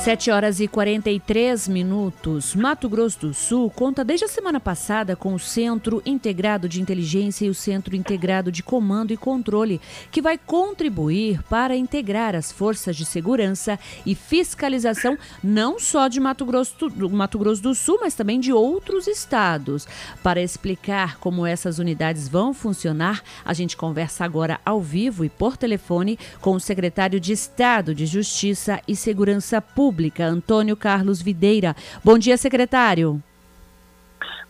[0.00, 2.54] 7 horas e 43 minutos.
[2.54, 7.44] Mato Grosso do Sul conta desde a semana passada com o Centro Integrado de Inteligência
[7.44, 9.78] e o Centro Integrado de Comando e Controle,
[10.10, 16.46] que vai contribuir para integrar as forças de segurança e fiscalização não só de Mato
[16.46, 19.86] Grosso do, Mato Grosso do Sul, mas também de outros estados.
[20.22, 25.58] Para explicar como essas unidades vão funcionar, a gente conversa agora ao vivo e por
[25.58, 31.74] telefone com o secretário de Estado de Justiça e Segurança Pública Pública, Antônio Carlos Videira.
[32.04, 33.20] Bom dia, secretário.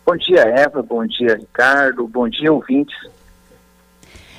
[0.04, 0.82] Bom dia, Eva.
[0.82, 2.06] Bom dia, Ricardo.
[2.06, 2.94] Bom dia, ouvintes.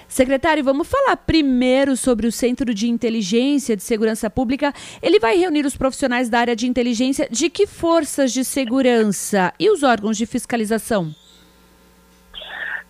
[0.07, 4.71] Secretário, vamos falar primeiro sobre o Centro de Inteligência de Segurança Pública.
[5.01, 9.71] Ele vai reunir os profissionais da área de inteligência de que forças de segurança e
[9.71, 11.15] os órgãos de fiscalização?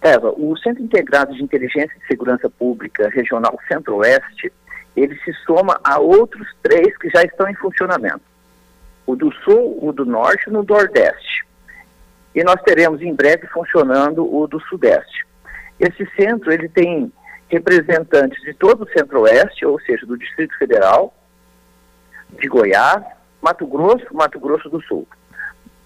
[0.02, 4.52] Eva, o Centro Integrado de Inteligência e Segurança Pública Regional Centro-Oeste
[4.96, 8.22] ele se soma a outros três que já estão em funcionamento.
[9.06, 11.46] O do Sul, o do Norte e o do Nordeste.
[12.36, 15.26] E nós teremos em breve funcionando o do Sudeste.
[15.80, 17.12] Esse centro ele tem
[17.50, 21.14] representantes de todo o Centro-Oeste, ou seja, do Distrito Federal,
[22.40, 23.04] de Goiás,
[23.42, 25.08] Mato Grosso, Mato Grosso do Sul.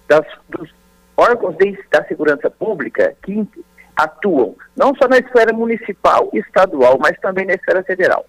[0.06, 0.72] Das, dos
[1.16, 3.48] órgãos de, da segurança pública que
[3.96, 8.24] atuam não só na esfera municipal e estadual, mas também na esfera federal.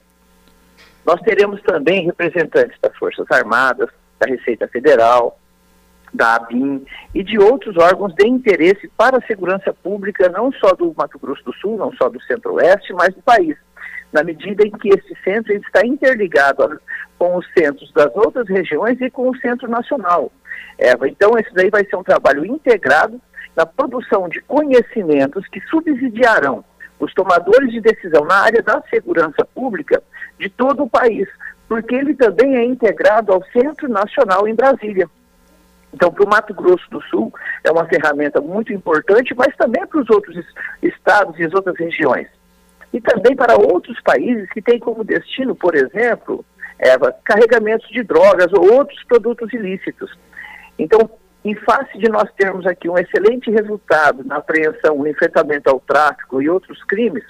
[1.07, 5.39] Nós teremos também representantes das Forças Armadas, da Receita Federal,
[6.13, 10.93] da ABIN e de outros órgãos de interesse para a segurança pública, não só do
[10.97, 13.55] Mato Grosso do Sul, não só do Centro-Oeste, mas do país,
[14.11, 16.77] na medida em que esse centro está interligado
[17.17, 20.29] com os centros das outras regiões e com o Centro Nacional.
[20.77, 23.21] É, então, esse daí vai ser um trabalho integrado
[23.55, 26.65] na produção de conhecimentos que subsidiarão
[26.99, 30.03] os tomadores de decisão na área da segurança pública
[30.39, 31.27] de todo o país,
[31.67, 35.09] porque ele também é integrado ao Centro Nacional em Brasília.
[35.93, 37.33] Então, para o Mato Grosso do Sul,
[37.63, 40.37] é uma ferramenta muito importante, mas também para os outros
[40.81, 42.27] estados e as outras regiões.
[42.93, 46.45] E também para outros países que têm como destino, por exemplo,
[46.79, 50.15] Eva, carregamentos de drogas ou outros produtos ilícitos.
[50.77, 51.09] Então,
[51.43, 56.41] em face de nós termos aqui um excelente resultado na apreensão, no enfrentamento ao tráfico
[56.41, 57.23] e outros crimes,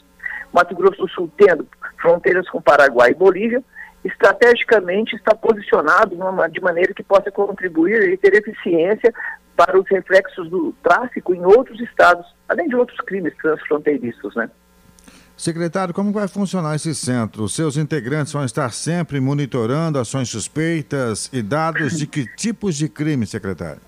[0.53, 1.67] Mato Grosso do Sul tendo
[2.01, 3.63] fronteiras com Paraguai e Bolívia,
[4.03, 6.15] estrategicamente está posicionado
[6.51, 9.13] de maneira que possa contribuir e ter eficiência
[9.55, 14.49] para os reflexos do tráfico em outros estados, além de outros crimes transfronteiriços, né?
[15.35, 17.47] Secretário, como vai funcionar esse centro?
[17.47, 23.25] Seus integrantes vão estar sempre monitorando ações suspeitas e dados de que tipos de crime,
[23.25, 23.81] secretário?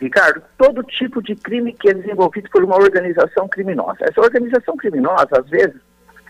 [0.00, 3.98] Ricardo, todo tipo de crime que é desenvolvido por uma organização criminosa.
[4.02, 5.80] Essa organização criminosa, às vezes,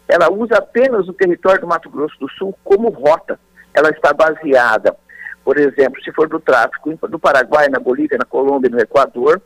[0.09, 3.39] ela usa apenas o território do Mato Grosso do Sul como rota.
[3.75, 4.97] Ela está baseada,
[5.45, 9.43] por exemplo, se for do tráfico do Paraguai, na Bolívia, na Colômbia, no Equador,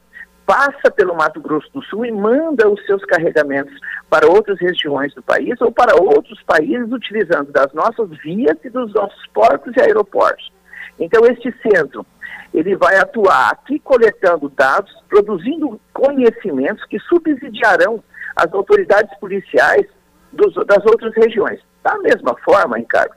[0.47, 3.75] passa pelo Mato Grosso do Sul e manda os seus carregamentos
[4.09, 8.93] para outras regiões do país ou para outros países utilizando das nossas vias e dos
[8.95, 10.53] nossos portos e aeroportos.
[10.99, 12.07] Então, este centro
[12.53, 18.03] ele vai atuar aqui coletando dados, produzindo conhecimentos que subsidiarão
[18.37, 19.87] as autoridades policiais
[20.33, 21.61] dos, das outras regiões.
[21.83, 23.15] Da mesma forma, Ricardo,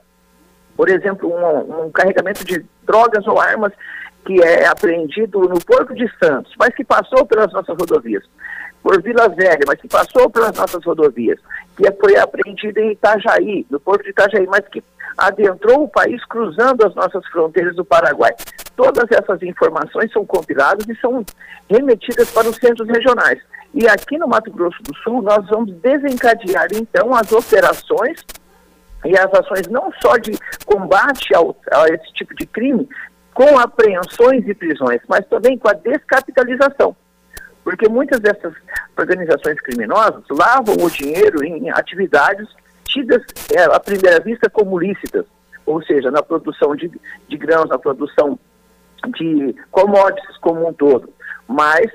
[0.76, 3.72] por exemplo, um, um, carregamento de drogas ou armas
[4.24, 8.24] que é apreendido no Porto de Santos, mas que passou pelas nossas rodovias,
[8.82, 11.38] por Vila Velha, mas que passou pelas nossas rodovias,
[11.76, 14.82] que foi apreendido em Itajaí, no Porto de Itajaí, mas que
[15.16, 18.34] adentrou o país cruzando as nossas fronteiras do Paraguai.
[18.76, 21.24] Todas essas informações são compiladas e são
[21.68, 23.40] remetidas para os centros regionais.
[23.74, 28.24] E aqui no Mato Grosso do Sul, nós vamos desencadear, então, as operações
[29.04, 30.32] e as ações não só de
[30.64, 32.88] combate ao, a esse tipo de crime,
[33.32, 36.96] com apreensões e prisões, mas também com a descapitalização.
[37.62, 38.54] Porque muitas dessas
[38.98, 42.48] organizações criminosas lavam o dinheiro em atividades
[42.86, 43.22] tidas
[43.54, 45.26] é, à primeira vista como lícitas,
[45.66, 46.90] ou seja, na produção de,
[47.28, 48.38] de grãos, na produção
[49.16, 51.12] de commodities como um todo,
[51.48, 51.90] mas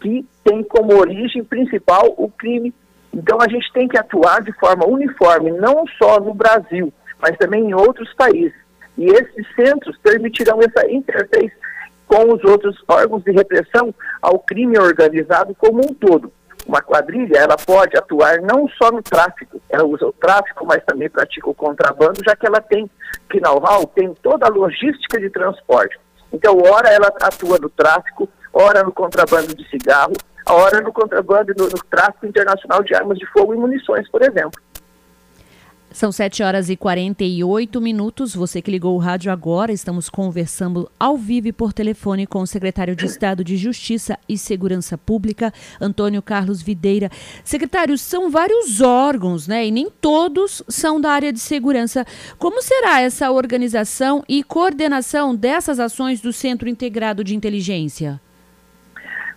[0.00, 2.74] que tem como origem principal o crime.
[3.12, 7.70] Então a gente tem que atuar de forma uniforme, não só no Brasil, mas também
[7.70, 8.54] em outros países.
[8.96, 11.52] E esses centros permitirão essa interface
[12.06, 16.32] com os outros órgãos de repressão ao crime organizado como um todo.
[16.66, 21.08] Uma quadrilha, ela pode atuar não só no tráfico, ela usa o tráfico, mas também
[21.08, 22.90] pratica o contrabando, já que ela tem,
[23.30, 25.96] que know-how, tem toda a logística de transporte.
[26.32, 30.14] Então, ora ela atua no tráfico, ora no contrabando de cigarro,
[30.48, 34.60] ora no contrabando no, no tráfico internacional de armas de fogo e munições, por exemplo.
[35.96, 38.34] São 7 horas e 48 minutos.
[38.34, 42.94] Você que ligou o rádio agora, estamos conversando ao vivo por telefone com o secretário
[42.94, 45.50] de Estado de Justiça e Segurança Pública,
[45.80, 47.10] Antônio Carlos Videira.
[47.42, 49.66] Secretário, são vários órgãos, né?
[49.66, 52.04] E nem todos são da área de segurança.
[52.36, 58.20] Como será essa organização e coordenação dessas ações do Centro Integrado de Inteligência?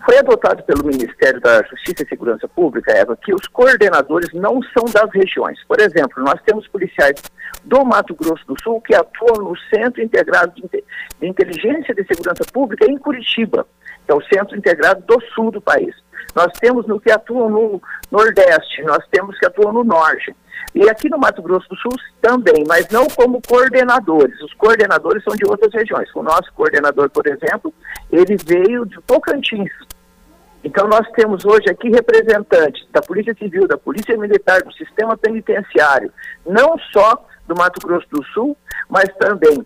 [0.09, 4.85] Foi adotado pelo Ministério da Justiça e Segurança Pública, Eva, que os coordenadores não são
[4.85, 5.63] das regiões.
[5.67, 7.21] Por exemplo, nós temos policiais
[7.63, 10.83] do Mato Grosso do Sul que atuam no Centro Integrado de,
[11.21, 13.67] Inteligência de Segurança Pública em Curitiba,
[14.03, 15.93] que é o Centro Integrado do Sul do país.
[16.35, 20.35] Nós temos no que atuam no Nordeste, nós temos que atuam no Norte.
[20.73, 24.41] E aqui no Mato Grosso do Sul também, mas não como coordenadores.
[24.41, 26.09] Os coordenadores são de outras regiões.
[26.15, 27.71] O nosso coordenador, por exemplo,
[28.11, 29.69] ele veio de Tocantins.
[30.63, 36.11] Então nós temos hoje aqui representantes da Polícia Civil, da Polícia Militar, do Sistema Penitenciário,
[36.45, 38.57] não só do Mato Grosso do Sul,
[38.89, 39.65] mas também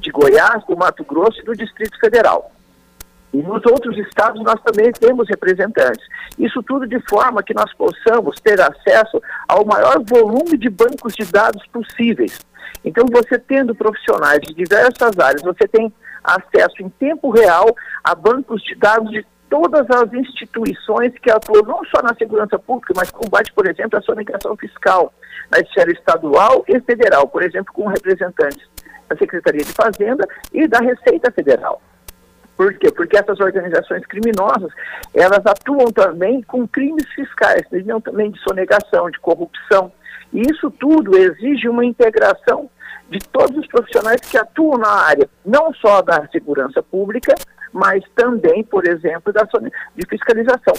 [0.00, 2.52] de Goiás, do Mato Grosso e do Distrito Federal.
[3.32, 6.06] E nos outros estados nós também temos representantes.
[6.38, 11.24] Isso tudo de forma que nós possamos ter acesso ao maior volume de bancos de
[11.24, 12.38] dados possíveis.
[12.84, 15.92] Então, você tendo profissionais de diversas áreas, você tem
[16.22, 17.74] acesso em tempo real
[18.04, 22.92] a bancos de dados de todas as instituições que atuam não só na segurança pública,
[22.96, 25.14] mas combate, por exemplo, a sonegação fiscal,
[25.48, 28.68] na esfera estadual e federal, por exemplo, com representantes
[29.08, 31.80] da Secretaria de Fazenda e da Receita Federal.
[32.56, 32.90] Por quê?
[32.90, 34.72] Porque essas organizações criminosas,
[35.14, 39.92] elas atuam também com crimes fiscais, não também de sonegação, de corrupção.
[40.32, 42.68] E isso tudo exige uma integração
[43.08, 47.36] de todos os profissionais que atuam na área, não só da segurança pública,
[47.74, 50.74] mas também, por exemplo, da de fiscalização.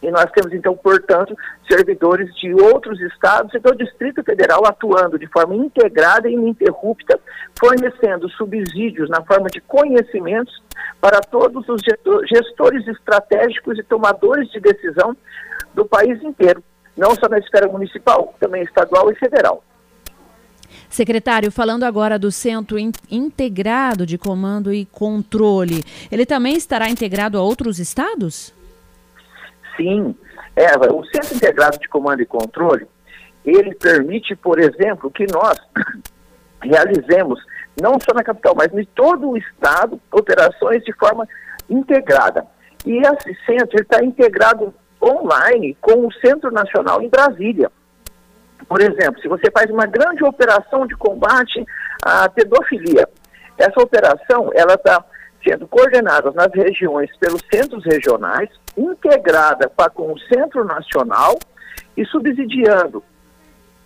[0.00, 1.34] E nós temos, então, portanto,
[1.66, 7.18] servidores de outros estados e do Distrito Federal atuando de forma integrada e ininterrupta,
[7.58, 10.62] fornecendo subsídios na forma de conhecimentos
[11.00, 11.80] para todos os
[12.28, 15.16] gestores estratégicos e tomadores de decisão
[15.72, 16.62] do país inteiro,
[16.96, 19.64] não só na esfera municipal, também estadual e federal.
[20.94, 27.42] Secretário, falando agora do Centro Integrado de Comando e Controle, ele também estará integrado a
[27.42, 28.54] outros estados?
[29.76, 30.14] Sim.
[30.54, 32.86] É, o Centro Integrado de Comando e Controle,
[33.44, 35.58] ele permite, por exemplo, que nós
[36.62, 37.40] realizemos,
[37.82, 41.26] não só na capital, mas em todo o estado, operações de forma
[41.68, 42.46] integrada.
[42.86, 47.68] E esse centro está integrado online com o Centro Nacional em Brasília.
[48.68, 51.64] Por exemplo, se você faz uma grande operação de combate
[52.02, 53.08] à pedofilia,
[53.58, 55.04] essa operação ela está
[55.46, 61.38] sendo coordenada nas regiões pelos centros regionais, integrada com o Centro Nacional
[61.96, 63.02] e subsidiando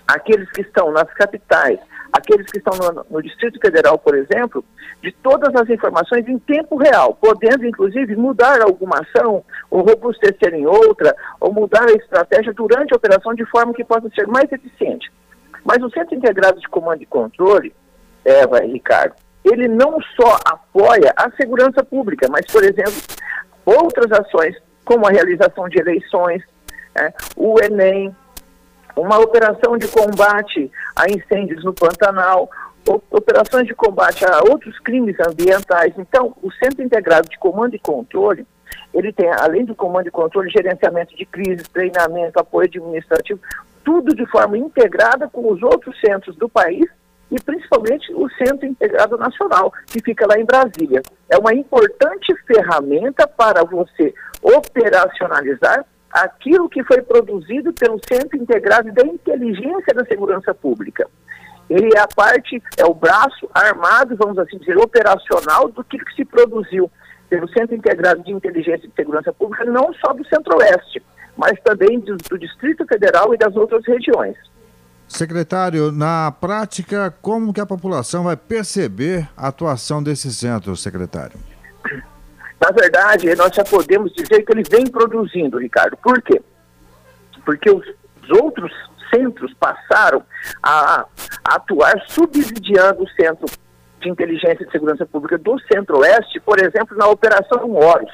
[0.06, 1.78] aqueles que estão nas capitais,
[2.12, 4.64] aqueles que estão no, no, Distrito Federal, por exemplo,
[5.02, 10.66] de todas as informações em tempo real, podendo inclusive mudar alguma ação, ou robustecer em
[10.66, 15.10] outra, ou mudar a estratégia durante a operação de forma que possa ser mais eficiente.
[15.64, 17.74] Mas o Centro Integrado de Comando e Controle,
[18.24, 23.00] Eva e Ricardo, ele não só apoia a segurança pública, mas, por exemplo,
[23.64, 26.42] outras ações como a realização de eleições,
[26.98, 28.14] é, o Enem,
[28.96, 32.50] uma operação de combate a incêndios no Pantanal,
[33.10, 35.92] operações de combate a outros crimes ambientais.
[35.98, 38.46] Então, o Centro Integrado de Comando e Controle,
[38.92, 43.40] ele tem, além do comando e controle, gerenciamento de crises, treinamento, apoio administrativo,
[43.84, 46.86] tudo de forma integrada com os outros centros do país
[47.30, 51.02] e principalmente o Centro Integrado Nacional, que fica lá em Brasília.
[51.30, 59.06] É uma importante ferramenta para você operacionalizar aquilo que foi produzido pelo Centro Integrado da
[59.06, 61.08] Inteligência da Segurança Pública.
[61.68, 66.24] Ele é a parte, é o braço armado, vamos assim dizer, operacional do que se
[66.24, 66.90] produziu
[67.28, 71.02] pelo Centro Integrado de Inteligência e Segurança Pública, não só do Centro-Oeste,
[71.36, 74.36] mas também do, do Distrito Federal e das outras regiões.
[75.06, 81.38] Secretário, na prática, como que a população vai perceber a atuação desse centro, secretário?
[82.60, 85.96] Na verdade, nós já podemos dizer que ele vem produzindo, Ricardo.
[85.96, 86.42] Por quê?
[87.44, 87.84] Porque os
[88.30, 88.72] outros
[89.14, 90.22] centros passaram
[90.62, 91.06] a,
[91.44, 93.46] atuar subsidiando o Centro
[94.00, 98.12] de Inteligência e Segurança Pública do Centro-Oeste, por exemplo, na Operação Horus.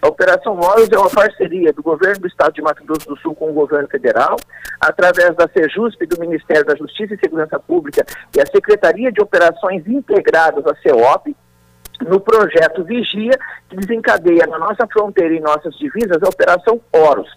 [0.00, 3.34] A Operação Móveis é uma parceria do governo do estado de Mato Grosso do Sul
[3.34, 4.36] com o governo federal,
[4.80, 9.86] através da SEJUSP, do Ministério da Justiça e Segurança Pública e a Secretaria de Operações
[9.86, 11.34] Integradas, a CEOP,
[12.00, 13.38] no projeto Vigia,
[13.68, 17.28] que desencadeia na nossa fronteira e nossas divisas a Operação Horus.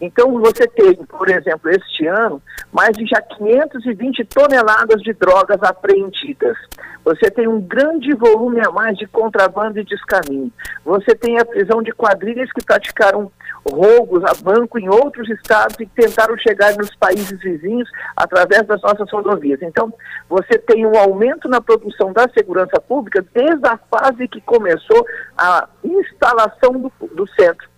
[0.00, 2.40] Então, você tem, por exemplo, este ano,
[2.72, 6.56] mais de já 520 toneladas de drogas apreendidas.
[7.04, 10.50] Você tem um grande volume a mais de contrabando e descaminho.
[10.84, 13.30] Você tem a prisão de quadrilhas que praticaram
[13.68, 19.10] roubos a banco em outros estados e tentaram chegar nos países vizinhos através das nossas
[19.10, 19.60] rodovias.
[19.62, 19.92] Então,
[20.28, 25.06] você tem um aumento na produção da segurança pública desde a fase que começou
[25.36, 27.68] a instalação do, do centro.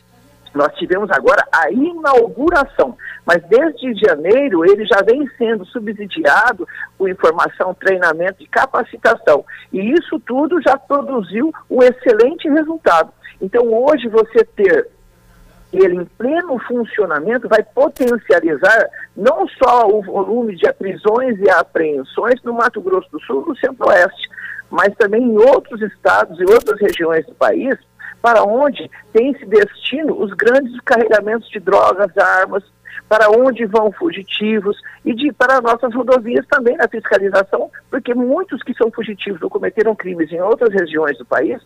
[0.54, 6.66] Nós tivemos agora a inauguração, mas desde janeiro ele já vem sendo subsidiado
[6.99, 9.44] com informação, treinamento e capacitação.
[9.73, 13.12] E isso tudo já produziu um excelente resultado.
[13.40, 14.88] Então hoje você ter
[15.73, 22.52] ele em pleno funcionamento vai potencializar não só o volume de prisões e apreensões no
[22.52, 24.28] Mato Grosso do Sul, no Centro-Oeste,
[24.71, 27.75] mas também em outros estados e outras regiões do país,
[28.23, 32.62] para onde tem esse destino os grandes carregamentos de drogas, armas,
[33.09, 38.73] para onde vão fugitivos e de, para nossas rodovias também na fiscalização, porque muitos que
[38.75, 41.61] são fugitivos ou cometeram crimes em outras regiões do país,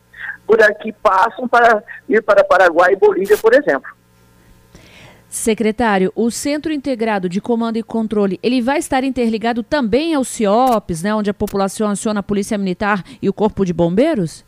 [0.46, 3.94] por aqui passam para ir para Paraguai e Bolívia, por exemplo.
[5.28, 11.02] Secretário, o Centro Integrado de Comando e Controle, ele vai estar interligado também ao CIOPS,
[11.02, 14.44] né, onde a população aciona a Polícia Militar e o Corpo de Bombeiros?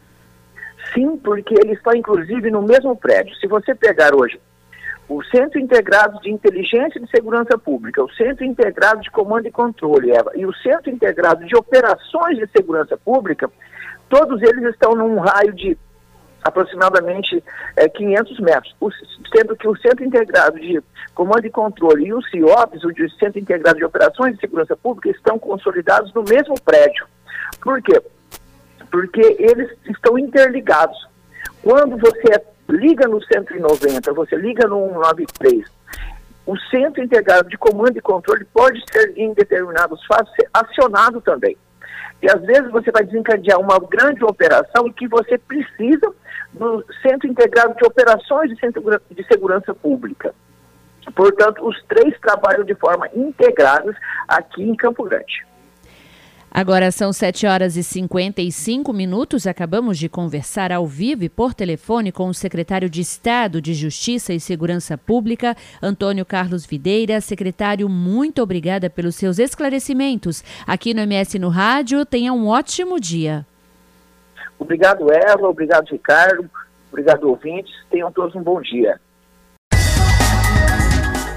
[0.95, 3.35] Sim, porque ele está inclusive no mesmo prédio.
[3.37, 4.41] Se você pegar hoje
[5.09, 9.51] o Centro Integrado de Inteligência e de Segurança Pública, o Centro Integrado de Comando e
[9.51, 13.51] Controle, Eva, e o Centro Integrado de Operações de Segurança Pública,
[14.09, 15.79] todos eles estão num raio de
[16.43, 17.43] aproximadamente
[17.75, 18.91] é, 500 metros, o,
[19.35, 20.81] sendo que o Centro Integrado de
[21.15, 25.39] Comando e Controle e o CIOPS, o Centro Integrado de Operações de Segurança Pública, estão
[25.39, 27.07] consolidados no mesmo prédio.
[27.61, 28.01] Por quê?
[28.91, 31.09] Porque eles estão interligados.
[31.63, 35.65] Quando você liga no 190, você liga no 193,
[36.47, 41.57] o Centro Integrado de Comando e Controle pode ser, em determinados fatos, ser acionado também.
[42.23, 46.13] E às vezes você vai desencadear uma grande operação que você precisa
[46.53, 50.35] do Centro Integrado de Operações de, Centro de Segurança Pública.
[51.15, 53.95] Portanto, os três trabalham de forma integradas
[54.27, 55.47] aqui em Campo Grande.
[56.51, 59.47] Agora são 7 horas e 55 minutos.
[59.47, 64.33] Acabamos de conversar ao vivo e por telefone com o secretário de Estado de Justiça
[64.33, 67.21] e Segurança Pública, Antônio Carlos Videira.
[67.21, 70.43] Secretário, muito obrigada pelos seus esclarecimentos.
[70.67, 73.47] Aqui no MS no Rádio, tenha um ótimo dia.
[74.59, 75.47] Obrigado, Eva.
[75.47, 76.51] Obrigado, Ricardo.
[76.91, 77.73] Obrigado, ouvintes.
[77.91, 78.99] Tenham todos um bom dia.